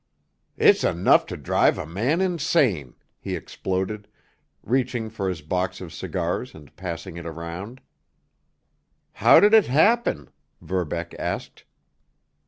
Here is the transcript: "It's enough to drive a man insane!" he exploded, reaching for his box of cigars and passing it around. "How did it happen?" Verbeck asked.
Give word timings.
"It's 0.57 0.83
enough 0.83 1.27
to 1.27 1.37
drive 1.37 1.77
a 1.77 1.85
man 1.85 2.21
insane!" 2.21 2.95
he 3.19 3.35
exploded, 3.35 4.07
reaching 4.63 5.11
for 5.11 5.29
his 5.29 5.43
box 5.43 5.79
of 5.79 5.93
cigars 5.93 6.55
and 6.55 6.75
passing 6.75 7.17
it 7.17 7.27
around. 7.27 7.81
"How 9.11 9.39
did 9.39 9.53
it 9.53 9.67
happen?" 9.67 10.29
Verbeck 10.59 11.13
asked. 11.19 11.65